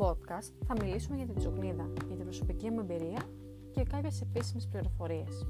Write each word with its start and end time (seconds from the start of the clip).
podcast 0.00 0.52
θα 0.66 0.74
μιλήσουμε 0.80 1.16
για 1.16 1.26
την 1.26 1.34
τσουκνίδα, 1.36 1.90
για 2.06 2.16
την 2.16 2.24
προσωπική 2.24 2.70
μου 2.70 2.80
εμπειρία 2.80 3.22
και 3.70 3.82
κάποιες 3.82 4.20
επίσημες 4.20 4.66
πληροφορίες. 4.66 5.46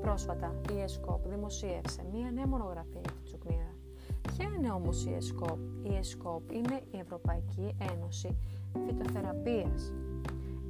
Πρόσφατα, 0.00 0.60
η 0.74 0.80
ΕΣΚΟΠ 0.80 1.28
δημοσίευσε 1.28 2.04
μία 2.12 2.30
νέα 2.30 2.46
μονογραφία 2.46 3.00
για 3.00 3.12
την 3.12 3.24
τσουκνίδα. 3.24 3.74
Ποια 4.22 4.48
είναι 4.58 4.70
όμως 4.70 5.04
η 5.04 5.14
ΕΣΚΟΠ; 5.14 5.58
Η 5.82 5.96
ΕΣΚΟΠ 5.96 6.50
είναι 6.50 6.80
η 6.90 6.98
Ευρωπαϊκή 6.98 7.76
Ένωση 7.92 8.36
Φυτοθεραπείας. 8.86 9.92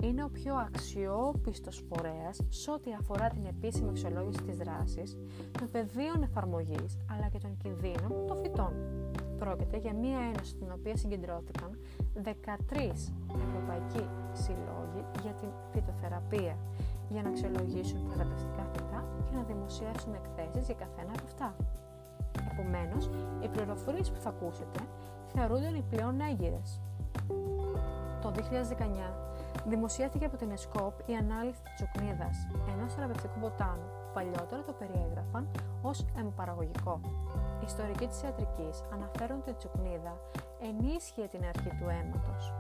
Είναι 0.03 0.25
ο 0.25 0.29
πιο 0.29 0.55
αξιόπιστος 0.55 1.85
φορέας 1.89 2.41
σε 2.49 2.71
ό,τι 2.71 2.91
αφορά 2.99 3.29
την 3.29 3.45
επίσημη 3.45 3.89
αξιολόγηση 3.89 4.43
της 4.43 4.57
δράσης, 4.57 5.17
των 5.59 5.71
πεδίων 5.71 6.23
εφαρμογής 6.23 6.99
αλλά 7.11 7.29
και 7.29 7.39
των 7.39 7.57
κινδύνων 7.57 8.27
των 8.27 8.37
φυτών. 8.37 8.73
Πρόκειται 9.39 9.77
για 9.77 9.95
μία 9.95 10.19
ένωση 10.19 10.51
στην 10.51 10.69
οποία 10.79 10.97
συγκεντρώθηκαν 10.97 11.79
13 12.15 12.31
ευρωπαϊκοί 13.45 14.09
συλλόγοι 14.33 15.03
για 15.23 15.33
την 15.41 15.49
φυτοθεραπεία 15.73 16.57
για 17.09 17.23
να 17.23 17.29
αξιολογήσουν 17.29 17.99
τα 18.05 18.11
θεραπευτικά 18.13 18.65
φυτά 18.73 19.05
και 19.25 19.37
να 19.37 19.43
δημοσιεύσουν 19.43 20.15
εκθέσεις 20.15 20.67
για 20.67 20.75
καθένα 20.75 21.13
από 21.17 21.25
αυτά. 21.25 21.57
Επομένως, 22.53 23.11
οι 23.43 23.49
πληροφορίες 23.49 24.11
που 24.11 24.21
θα 24.21 24.29
ακούσετε 24.29 24.81
θεωρούνται 25.33 25.69
οι 25.77 25.85
πλέον 25.91 26.21
έγκυρες. 26.21 26.81
Το 28.23 28.31
2019 28.31 29.27
δημοσιεύθηκε 29.67 30.25
από 30.25 30.37
την 30.37 30.51
ΕΣΚΟΠ 30.51 31.09
η 31.09 31.15
ανάλυση 31.15 31.61
της 31.63 31.75
τσουκνίδας, 31.75 32.47
ενός 32.73 32.95
θεραπευτικού 32.95 33.39
βοτάνου, 33.41 33.87
που 34.03 34.11
παλιότερα 34.15 34.63
το 34.63 34.73
περιέγραφαν 34.73 35.49
ως 35.83 36.05
αιμοπαραγωγικό. 36.19 37.01
Οι 37.61 37.65
ιστορικοί 37.65 38.07
της 38.07 38.23
ιατρικής 38.23 38.77
αναφέρουν 38.93 39.39
ότι 39.39 39.51
η 39.51 39.55
τσουκνίδα 39.55 40.15
ενίσχυε 40.71 41.27
την 41.27 41.43
αρχή 41.45 41.69
του 41.79 41.89
αίματος. 41.89 42.53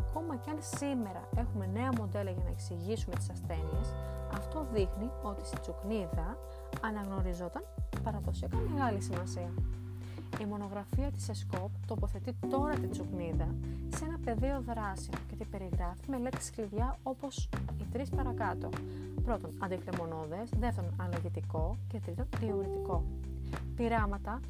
Ακόμα 0.00 0.36
και 0.36 0.50
αν 0.50 0.58
σήμερα 0.60 1.28
έχουμε 1.36 1.66
νέα 1.66 1.90
μοντέλα 1.98 2.30
για 2.30 2.44
να 2.44 2.50
εξηγήσουμε 2.50 3.16
τις 3.16 3.30
ασθένειες, 3.30 3.94
αυτό 4.34 4.66
δείχνει 4.72 5.10
ότι 5.22 5.46
στη 5.46 5.58
τσουκνίδα 5.60 6.38
αναγνωριζόταν 6.80 7.64
παραδοσιακά 8.02 8.56
μεγάλη 8.56 9.00
σημασία. 9.00 9.50
Η 10.40 10.44
μονογραφία 10.44 11.10
της 11.10 11.28
ΕΣΚΟΠ 11.28 11.70
τοποθετεί 11.86 12.34
τώρα 12.50 12.74
την 12.74 12.90
τσουκνίδα 12.90 13.54
σε 13.96 14.04
ένα 14.04 14.18
πεδίο 14.24 14.62
δράσεων 14.66 15.18
και 15.28 15.34
την 15.36 15.50
περιγράφει 15.50 16.10
με 16.10 16.18
λέξεις 16.18 16.50
κλειδιά 16.50 16.98
όπως 17.02 17.48
οι 17.80 17.84
τρεις 17.92 18.08
παρακάτω. 18.10 18.68
Πρώτον, 19.24 19.50
αντικλεμονώδες, 19.58 20.50
δεύτερον, 20.58 20.94
αλλαγητικό 21.00 21.76
και 21.88 22.00
τρίτον, 22.00 22.26
διουρητικό. 22.38 23.04
Πειράματα 23.76 24.40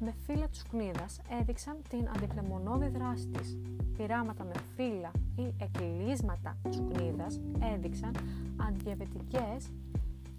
με 0.00 0.14
φύλλα 0.26 0.48
τσουκνίδας 0.48 1.20
έδειξαν 1.40 1.76
την 1.88 2.08
αντικλεμονώδη 2.16 2.88
δράση 2.88 3.28
της. 3.28 3.58
Πειράματα 3.96 4.44
με 4.44 4.54
φύλλα 4.76 5.10
ή 5.36 5.54
εκκλείσματα 5.58 6.56
τσουκνίδας 6.70 7.40
έδειξαν 7.74 8.12
αντιδιαβετικές, 8.56 9.70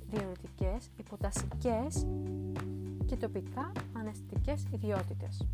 διουρητικές, 0.10 0.90
υποτασικές 0.98 2.08
και 3.06 3.16
τοπικά 3.16 3.72
αναισθητικές 3.94 4.66
ιδιότητες. 4.74 5.48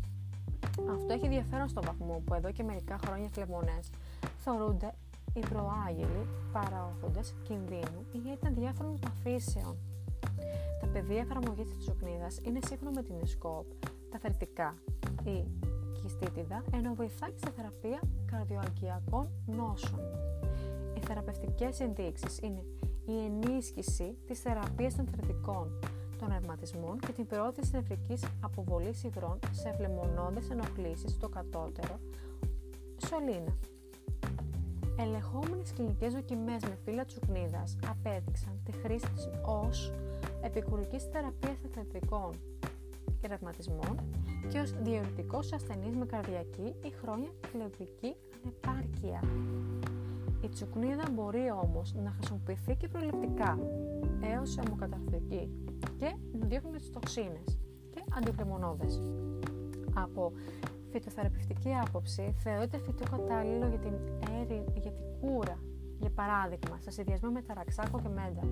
Αυτό 0.92 1.12
έχει 1.12 1.24
ενδιαφέρον 1.24 1.68
στο 1.68 1.82
βαθμό 1.82 2.22
που 2.24 2.34
εδώ 2.34 2.52
και 2.52 2.62
μερικά 2.62 2.98
χρόνια 3.06 3.28
φλεγμονές 3.32 3.90
θεωρούνται 4.38 4.94
οι 5.34 5.40
προάγγελοι 5.40 6.26
παράγοντες 6.52 7.34
κινδύνου 7.42 8.06
ή 8.12 8.18
ήταν 8.32 8.54
διάφορων 8.54 8.98
παθήσεων. 8.98 9.76
Τα 10.80 10.86
πεδία 10.92 11.20
εφαρμογής 11.20 11.68
της 11.68 11.78
τσουκνίδα 11.78 12.26
είναι 12.42 12.58
σύμφωνα 12.66 12.90
με 12.90 13.02
την 13.02 13.14
ΕΣΚΟΠ 13.22 13.66
τα 14.10 14.18
θερτικά 14.18 14.74
ή 15.24 15.44
κιστίτιδα, 16.02 16.64
ενώ 16.72 16.94
βοηθάει 16.94 17.32
στη 17.36 17.50
θεραπεία 17.56 18.00
καρδιοαγκιακών 18.30 19.28
νόσων. 19.46 20.00
Οι 20.96 21.00
θεραπευτικές 21.06 21.80
ενδείξεις 21.80 22.38
είναι 22.38 22.64
η 23.06 23.24
ενίσχυση 23.24 24.16
της 24.26 24.40
θεραπείας 24.40 24.94
των 24.96 25.06
θερτικών, 25.06 25.78
των 26.18 26.32
ερματισμών 26.32 26.98
και 26.98 27.12
την 27.12 27.26
προώθηση 27.26 27.70
νευρικής 27.72 28.24
αποβολής 28.40 29.04
υγρών 29.04 29.38
σε 29.50 29.68
ευλεμονώδες 29.68 30.50
ενοχλήσεις 30.50 31.10
στο 31.12 31.28
κατώτερο 31.28 31.98
σωλήνα. 33.06 33.56
Ελεγχόμενες 34.96 35.72
κλινικές 35.72 36.12
δοκιμές 36.12 36.62
με 36.62 36.78
φύλλα 36.84 37.04
τσουκνίδας 37.04 37.76
απέδειξαν 37.88 38.60
τη 38.64 38.72
χρήση 38.72 39.10
της 39.10 39.28
ως 39.42 39.92
επικουρικής 40.42 41.04
θεραπείας 41.04 41.56
θετικών 41.74 42.30
και 43.20 43.26
ρευματισμών 43.28 43.96
και 44.48 44.58
ως 44.58 44.72
διαιωρητικός 44.82 45.52
ασθενής 45.52 45.96
με 45.96 46.06
καρδιακή 46.06 46.74
ή 46.84 46.90
χρόνια 47.00 47.28
κλεβική 47.52 48.14
ανεπάρκεια. 48.42 49.20
Η 50.40 50.48
τσουκνίδα 50.48 51.10
μπορεί 51.12 51.50
όμως 51.62 51.94
να 51.94 52.10
χρησιμοποιηθεί 52.10 52.74
και 52.76 52.88
προληπτικά 52.88 53.58
έως 54.20 54.56
αιμοκαταρθρική 54.56 55.50
και 55.96 56.14
να 56.40 56.46
διώχνουν 56.46 56.72
τις 56.72 56.90
τοξίνες 56.90 57.58
και 57.90 58.02
αντιπλημμονώδες. 58.16 59.00
Από 59.94 60.32
φυτοθεραπευτική 60.94 61.70
άποψη 61.84 62.34
θεωρείται 62.38 62.78
φυτό 62.78 63.04
κατάλληλο 63.10 63.66
για 63.66 63.78
την, 63.78 63.94
έρη, 64.40 64.64
για 64.74 64.92
την 64.92 65.06
κούρα. 65.20 65.58
Για 66.00 66.10
παράδειγμα, 66.10 66.76
σε 66.80 66.90
συνδυασμό 66.90 67.30
με 67.30 67.42
ταραξάκο 67.42 68.00
και 68.00 68.08
μέντα, 68.08 68.42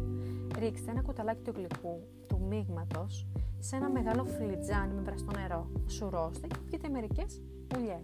ρίξτε 0.58 0.90
ένα 0.90 1.02
κουταλάκι 1.02 1.42
του 1.42 1.52
γλυκού, 1.56 2.00
του 2.26 2.40
μείγματος, 2.48 3.26
σε 3.58 3.76
ένα 3.76 3.90
μεγάλο 3.90 4.24
φλιτζάνι 4.24 4.94
με 4.94 5.00
βραστό 5.00 5.30
νερό. 5.40 5.70
Σουρώστε 5.86 6.46
και 6.46 6.58
πιείτε 6.66 6.88
μερικές 6.88 7.42
ουλιέ. 7.76 8.00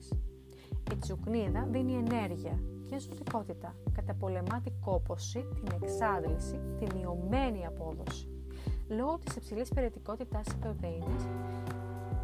Η 0.93 0.97
τσουκνίδα 0.97 1.67
δίνει 1.71 1.95
ενέργεια 1.95 2.59
και 2.87 2.99
ζωτικότητα. 2.99 3.75
Καταπολεμά 3.93 4.61
την 4.61 4.73
κόπωση, 4.81 5.45
την 5.55 5.79
εξάντληση, 5.83 6.61
τη 6.79 6.97
μειωμένη 6.97 7.67
απόδοση. 7.67 8.29
Λόγω 8.89 9.19
της 9.25 9.37
υψηλής 9.37 9.69
περιετικότητάς 9.69 10.45
της 10.45 10.57
πρωτεΐνης, 10.57 11.23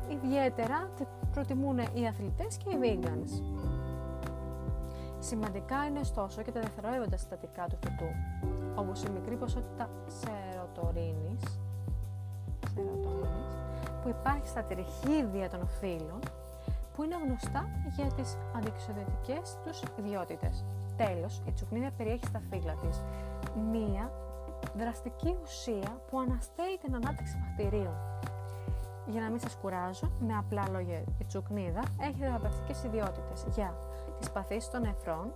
ιδιαίτερα 0.08 0.90
προτιμούν 1.32 1.78
οι 1.78 2.06
αθλητές 2.06 2.56
και 2.56 2.70
οι 2.70 2.78
vegans. 2.82 3.42
Σημαντικά 5.18 5.84
είναι 5.84 6.00
ωστόσο 6.00 6.42
και 6.42 6.52
τα 6.52 6.60
δευτερεύοντα 6.60 7.16
συστατικά 7.16 7.66
του 7.68 7.76
φυτού, 7.84 8.10
όπως 8.74 9.02
η 9.02 9.10
μικρή 9.10 9.36
ποσότητα 9.36 9.88
σερωτορίνης, 10.06 11.42
σερωτορίνης 12.74 13.58
που 14.02 14.08
υπάρχει 14.08 14.48
στα 14.48 14.64
τριχίδια 14.64 15.48
των 15.48 15.66
φύλων, 15.66 16.18
που 16.94 17.02
είναι 17.02 17.16
γνωστά 17.24 17.68
για 17.96 18.06
τις 18.06 18.36
αντιξοδετικές 18.56 19.58
τους 19.64 19.82
ιδιότητες. 19.98 20.64
Τέλος, 20.96 21.42
η 21.48 21.52
τσουκνίδα 21.52 21.90
περιέχει 21.96 22.26
στα 22.26 22.42
φύλλα 22.50 22.74
της 22.74 23.02
μία 23.70 24.12
δραστική 24.76 25.36
ουσία 25.42 26.00
που 26.10 26.20
αναστέλει 26.20 26.78
την 26.78 26.94
ανάπτυξη 26.94 27.36
βακτηρίων. 27.44 27.94
Για 29.06 29.20
να 29.20 29.30
μην 29.30 29.40
σας 29.40 29.56
κουράζω, 29.56 30.10
με 30.20 30.34
απλά 30.36 30.68
λόγια 30.70 31.04
η 31.18 31.24
τσουκνίδα 31.24 31.82
έχει 32.00 32.18
θεραπευτικές 32.18 32.82
ιδιότητες 32.84 33.46
για 33.54 33.74
τις 34.18 34.30
παθήσεις 34.30 34.70
των 34.70 34.80
νεφρών, 34.80 35.32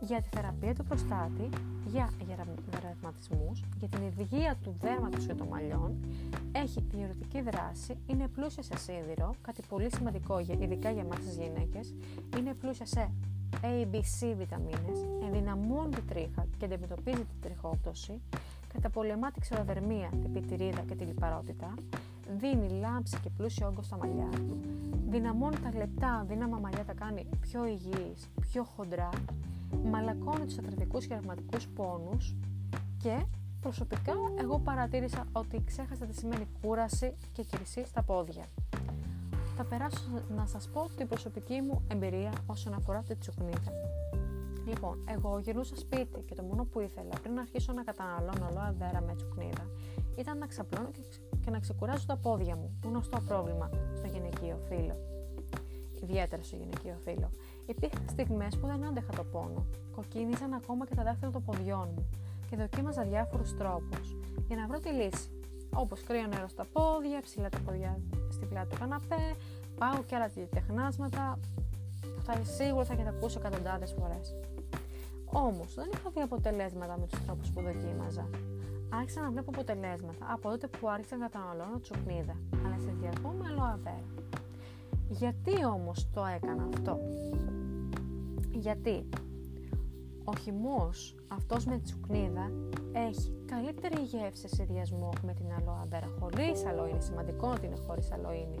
για 0.00 0.20
τη 0.20 0.28
θεραπεία 0.36 0.74
του 0.74 0.84
προστάτη, 0.84 1.48
για 1.86 2.08
γεραματισμούς, 2.26 3.62
για 3.78 3.88
την 3.88 4.00
υγεία 4.18 4.56
του 4.62 4.76
δέρματος 4.80 5.26
και 5.26 5.34
των 5.34 5.46
μαλλιών, 5.46 5.96
έχει 6.52 6.84
διορωτική 6.90 7.40
δράση, 7.40 7.98
είναι 8.06 8.28
πλούσια 8.28 8.62
σε 8.62 8.78
σίδηρο, 8.78 9.34
κάτι 9.42 9.62
πολύ 9.68 9.88
σημαντικό 9.94 10.38
ειδικά 10.38 10.90
για 10.90 11.02
εμάς 11.02 11.18
τις 11.18 11.36
γυναίκες, 11.36 11.94
είναι 12.38 12.54
πλούσια 12.54 12.86
σε 12.86 13.10
A, 13.62 13.94
B, 13.94 13.94
C 13.94 14.34
βιταμίνες, 14.36 15.06
ενδυναμώνει 15.24 15.94
τη 15.94 16.02
τρίχα 16.02 16.46
και 16.58 16.64
αντιμετωπίζει 16.64 17.24
την 17.24 17.40
τριχόπτωση, 17.40 18.20
καταπολεμά 18.72 19.30
τη 19.30 19.40
ξεροδερμία, 19.40 20.08
την 20.22 20.32
πιτηρίδα 20.32 20.80
και 20.80 20.94
τη 20.94 21.04
λιπαρότητα, 21.04 21.74
δίνει 22.38 22.68
λάμψη 22.68 23.16
και 23.22 23.30
πλούσιο 23.30 23.66
όγκο 23.66 23.82
στα 23.82 23.96
μαλλιά, 23.96 24.28
δυναμώνει 25.08 25.56
τα 25.58 25.70
λεπτά 25.76 26.24
δύναμα 26.28 26.58
μαλλιά, 26.58 26.84
τα 26.84 26.92
κάνει 26.92 27.26
πιο 27.40 27.66
υγιείς, 27.66 28.28
πιο 28.40 28.64
χοντρά, 28.64 29.08
μαλακώνει 29.84 30.44
τους 30.44 30.58
αθλητικούς 30.58 31.06
και 31.06 31.14
αρματικούς 31.14 31.68
πόνους 31.68 32.34
και 33.02 33.24
προσωπικά 33.60 34.12
εγώ 34.40 34.58
παρατήρησα 34.58 35.26
ότι 35.32 35.62
ξέχασα 35.64 36.06
τι 36.06 36.14
σημαίνει 36.14 36.46
κούραση 36.60 37.14
και 37.32 37.42
κυρισή 37.42 37.84
στα 37.86 38.02
πόδια. 38.02 38.44
Θα 39.56 39.64
περάσω 39.64 40.10
να 40.36 40.46
σας 40.46 40.68
πω 40.68 40.88
την 40.96 41.08
προσωπική 41.08 41.60
μου 41.60 41.82
εμπειρία 41.88 42.32
όσον 42.46 42.74
αφορά 42.74 43.02
τη 43.02 43.16
τσουκνίδα. 43.16 43.72
Λοιπόν, 44.66 44.98
εγώ 45.08 45.38
γυρνούσα 45.38 45.76
σπίτι 45.76 46.20
και 46.26 46.34
το 46.34 46.42
μόνο 46.42 46.64
που 46.64 46.80
ήθελα 46.80 47.14
πριν 47.22 47.38
αρχίσω 47.38 47.72
να 47.72 47.82
καταναλώνω 47.82 48.48
λόγα 48.52 48.74
βέρα 48.78 49.00
με 49.00 49.14
τσουκνίδα 49.14 49.66
ήταν 50.16 50.38
να 50.38 50.46
ξαπλώνω 50.46 50.90
και 50.90 51.00
να 51.50 51.58
ξεκουράζω 51.58 52.06
τα 52.06 52.16
πόδια 52.16 52.56
μου. 52.56 52.78
Γνωστό 52.84 53.20
πρόβλημα 53.26 53.70
στο 53.96 54.06
γυναικείο 54.06 54.58
φύλλο. 54.68 54.96
Ιδιαίτερα 56.02 56.42
στο 56.42 56.56
γυναικείο 56.56 56.96
φύλλο. 57.04 57.30
Υπήρχαν 57.66 58.08
στιγμές 58.08 58.56
που 58.58 58.66
δεν 58.66 58.84
άντεχα 58.84 59.12
το 59.12 59.24
πόνο. 59.24 59.66
Κοκκίνιζαν 59.94 60.52
ακόμα 60.52 60.86
και 60.86 60.94
τα 60.94 61.02
δάχτυλα 61.02 61.30
των 61.30 61.44
ποδιών 61.44 61.88
μου 61.94 62.06
και 62.50 62.56
δοκίμαζα 62.56 63.02
διάφορους 63.02 63.56
τρόπους 63.56 64.16
για 64.46 64.56
να 64.56 64.66
βρω 64.66 64.78
τη 64.78 64.88
λύση. 64.88 65.28
Όπως 65.74 66.02
κρύο 66.02 66.26
νερό 66.26 66.48
στα 66.48 66.64
πόδια, 66.72 67.20
ψηλά 67.20 67.48
τα 67.48 67.58
πόδια 67.58 67.98
στην 68.30 68.48
πλάτη 68.48 68.68
του 68.68 68.76
καναπέ, 68.78 69.24
πάω 69.78 70.02
και 70.06 70.14
άλλα 70.14 70.30
τεχνάσματα, 70.50 71.38
αυτά 72.18 72.44
σίγουρα 72.44 72.84
θα 72.84 72.92
έχετε 72.92 73.08
ακούσει 73.08 73.36
εκατοντάδες 73.38 73.94
φορές. 73.98 74.34
Όμως 75.24 75.74
δεν 75.74 75.88
είχα 75.94 76.10
δει 76.14 76.20
αποτελέσματα 76.20 76.98
με 76.98 77.06
τους 77.06 77.24
τρόπους 77.24 77.50
που 77.50 77.60
δοκίμαζα. 77.62 78.28
Άρχισα 78.98 79.20
να 79.20 79.30
βλέπω 79.30 79.50
αποτελέσματα 79.50 80.26
από 80.32 80.48
τότε 80.48 80.66
που 80.66 80.88
άρχισα 80.88 81.16
να 81.16 81.28
καταναλώνω 81.28 81.80
τσουκνίδα, 81.80 82.36
αλλά 82.64 82.78
σε 82.78 82.94
διαδμό 83.00 83.30
με 83.30 83.44
aloe 83.50 83.90
Γιατί 85.08 85.64
όμως 85.64 86.08
το 86.12 86.24
έκανα 86.24 86.68
αυτό; 86.74 86.98
Γιατί 88.50 89.08
ο 90.24 90.36
χυμός 90.36 91.14
αυτός 91.28 91.64
με 91.64 91.78
τσουκνίδα 91.78 92.50
έχει 92.92 93.32
καλύτερη 93.46 94.02
γεύση 94.02 94.48
σε 94.48 94.54
συνδυασμό 94.54 95.08
με 95.22 95.34
την 95.34 95.46
αλοαβέρα 95.58 96.08
χωρίς 96.20 96.64
αλοίνη. 96.66 97.02
Σημαντικό 97.02 97.48
ότι 97.48 97.66
είναι 97.66 97.78
χωρίς 97.86 98.12
αλοίνη. 98.12 98.58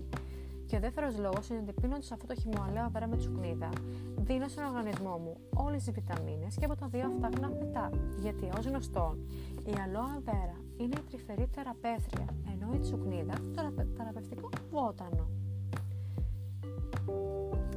Και 0.66 0.76
ο 0.76 0.80
δεύτερος 0.80 1.18
λόγος 1.18 1.48
είναι 1.48 1.58
ότι 1.58 1.72
πίνοντας 1.80 2.12
αυτό 2.12 2.26
το 2.26 2.34
χυμό 2.34 2.62
αλοαβέρα 2.68 3.06
με 3.06 3.16
τσουκνίδα, 3.16 3.68
δίνω 4.16 4.48
στον 4.48 4.64
οργανισμό 4.64 5.18
μου 5.18 5.36
όλες 5.54 5.84
τις 5.84 5.92
βιταμίνες 5.92 6.54
και 6.54 6.64
από 6.64 6.76
τα 6.76 6.86
δύο 6.86 7.12
αυτά 7.22 7.48
μετά. 7.48 7.90
Γιατί 8.20 8.50
ως 8.58 8.66
γνωστό, 8.66 9.16
η 9.64 9.74
αλοαβέρα 9.84 10.56
είναι 10.76 10.96
η 10.98 11.04
τρυφερή 11.08 11.48
θεραπεύτρια, 11.54 12.26
ενώ 12.52 12.74
η 12.74 12.78
τσουκνίδα 12.78 13.34
το 13.54 13.84
θεραπευτικό 13.96 14.48
βότανο. 14.70 15.28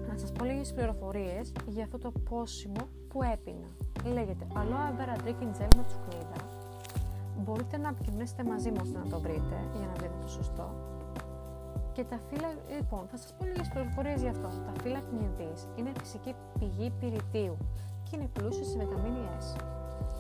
Να 0.08 0.18
σας 0.18 0.32
πω 0.32 0.44
λίγες 0.46 0.74
πληροφορίες 0.74 1.52
για 1.68 1.84
αυτό 1.84 1.98
το 1.98 2.12
πόσιμο 2.30 2.88
που 3.08 3.24
έπινα. 3.24 3.68
Λέγεται 4.14 4.48
Aloe 4.54 4.92
Vera 4.98 5.16
Drinking 5.24 5.54
Gel 5.58 5.72
με 5.76 5.84
τσουκνίδα. 5.88 6.40
Μπορείτε 7.44 7.78
να 7.78 7.90
επικοινωνήσετε 7.90 8.44
μαζί 8.44 8.70
μου 8.70 8.80
ώστε 8.82 8.98
να 8.98 9.08
το 9.08 9.20
βρείτε 9.20 9.58
για 9.78 9.88
να 9.88 9.94
βρείτε 9.94 10.18
το 10.22 10.28
σωστό. 10.28 10.74
Και 11.94 12.04
τα 12.04 12.20
φύλλα, 12.30 12.48
λοιπόν, 12.76 13.08
θα 13.08 13.18
σας 13.18 13.34
πω 13.38 13.46
λίγες 13.46 13.68
πληροφορίες 13.68 14.22
για 14.22 14.30
αυτό. 14.30 14.48
Τα 14.48 14.82
φύλλα 14.82 15.00
κνηδής 15.00 15.68
είναι 15.76 15.92
φυσική 16.00 16.36
πηγή 16.60 16.92
πυρητίου 17.00 17.58
και 18.04 18.16
είναι 18.16 18.30
πλούσιο 18.34 18.64
σε 18.64 18.78
βιταμίνη 18.78 19.20
S. 19.40 19.77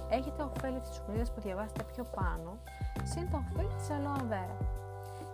Έχετε 0.10 0.44
ωφέλη 0.44 0.80
της 0.80 0.90
τσουκνίδας 0.90 1.32
που 1.32 1.42
διαβάσετε 1.42 1.84
πιο 1.94 2.04
πάνω, 2.16 2.50
συν 3.04 3.32
τα 3.32 3.38
ωφέλη 3.44 3.74
της 3.78 3.88
Aloe 3.96 4.24
Vera. 4.32 4.58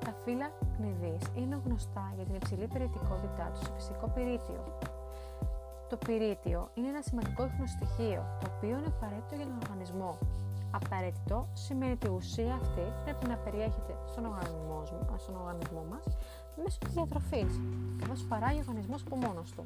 Τα 0.05 0.13
φύλλα 0.23 0.47
κνηδής 0.75 1.23
είναι 1.35 1.61
γνωστά 1.65 2.11
για 2.15 2.25
την 2.25 2.35
υψηλή 2.35 2.67
πυρητικότητά 2.67 3.45
τους 3.53 3.63
σε 3.65 3.71
φυσικό 3.75 4.07
πυρίτιο. 4.15 4.63
Το 5.89 5.97
πυρίτιο 6.05 6.69
είναι 6.73 6.87
ένα 6.87 7.01
σημαντικό 7.01 7.49
στοιχείο, 7.75 8.21
το 8.39 8.45
οποίο 8.55 8.77
είναι 8.77 8.91
απαραίτητο 8.95 9.35
για 9.35 9.45
τον 9.45 9.57
οργανισμό. 9.63 10.17
Απαραίτητο 10.71 11.47
σημαίνει 11.53 11.91
ότι 11.91 12.07
η 12.07 12.09
ουσία 12.09 12.53
αυτή 12.61 12.85
πρέπει 13.03 13.25
να 13.27 13.35
περιέχεται 13.35 13.93
στον 14.11 14.25
οργανισμό, 14.25 14.83
στον 15.17 15.35
οργανισμό 15.41 15.85
μας 15.91 16.05
μέσω 16.63 16.77
της 16.79 16.93
διατροφής, 16.93 17.51
καθώς 17.99 18.23
παράγει 18.29 18.59
ο 18.59 18.63
οργανισμός 18.67 19.01
από 19.05 19.15
μόνος 19.15 19.51
του. 19.51 19.65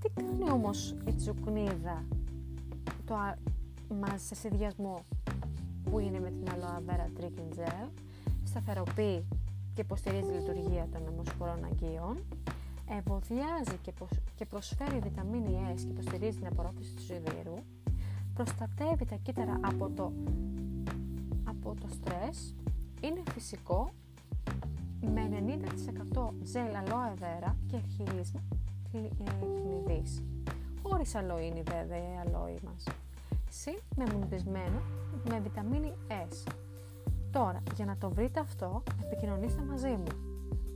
Τι 0.00 0.08
κάνει 0.08 0.50
όμως 0.50 0.94
η 1.06 1.12
τσουκνίδα 1.12 2.04
το, 3.08 3.14
μαζί 3.94 4.24
σε 4.24 4.34
συνδυασμό 4.34 5.04
που 5.90 5.98
είναι 5.98 6.20
με 6.20 6.30
την 6.30 6.44
Aloe 6.46 6.90
Vera 6.90 7.20
Drinking 7.20 7.58
Gel, 7.58 7.88
σταθεροποιεί 8.44 9.28
και 9.74 9.80
υποστηρίζει 9.80 10.22
τη 10.22 10.32
λειτουργία 10.32 10.88
των 10.92 11.06
αιμοσπορών 11.06 11.64
αγκίων, 11.64 12.24
ευωδιάζει 12.98 13.78
και 14.34 14.44
προσφέρει 14.44 14.98
βιταμίνη 14.98 15.74
S 15.74 15.80
και 15.80 15.90
υποστηρίζει 15.90 16.36
την 16.38 16.46
απορρόφηση 16.46 16.94
του 16.94 17.02
σιδήρου, 17.02 17.54
προστατεύει 18.34 19.04
τα 19.04 19.16
κύτταρα 19.16 19.60
από 19.62 19.90
το, 19.90 20.12
από 21.44 21.74
το 21.80 21.88
στρες, 21.88 22.54
είναι 23.00 23.22
φυσικό 23.32 23.90
με 25.00 25.28
90% 26.14 26.28
ζέλ 26.42 26.74
αλόε 26.74 27.14
βέρα 27.18 27.56
και 27.66 27.76
αρχιλίσμα 27.76 28.40
κνηδής. 28.90 30.22
Χωρίς 31.12 31.30
αλοίνη 31.30 31.62
βέβαια 31.62 31.98
η 31.98 32.18
αλόη 32.26 32.58
μας. 32.64 32.84
Συν 33.50 33.78
με 33.96 34.04
με 35.30 35.40
βιταμίνη 35.40 35.94
S. 36.08 36.52
Τώρα, 37.30 37.62
για 37.74 37.84
να 37.84 37.96
το 37.96 38.10
βρείτε 38.10 38.40
αυτό, 38.40 38.82
επικοινωνήστε 39.04 39.62
μαζί 39.62 39.88
μου 39.88 40.06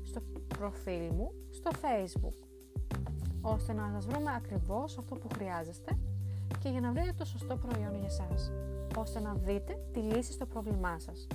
στο 0.02 0.20
προφίλ 0.48 1.12
μου 1.14 1.32
στο 1.50 1.70
facebook 1.70 2.46
ώστε 3.40 3.72
να 3.72 3.90
σας 3.92 4.06
βρούμε 4.06 4.32
ακριβώς 4.36 4.98
αυτό 4.98 5.14
που 5.14 5.28
χρειάζεστε 5.34 5.98
και 6.58 6.68
για 6.68 6.80
να 6.80 6.92
βρείτε 6.92 7.12
το 7.12 7.24
σωστό 7.24 7.56
προϊόν 7.56 7.98
για 8.00 8.10
σας 8.10 8.52
ώστε 8.96 9.20
να 9.20 9.34
δείτε 9.34 9.78
τη 9.92 10.00
λύση 10.00 10.32
στο 10.32 10.46
πρόβλημά 10.46 10.98
σας. 10.98 11.26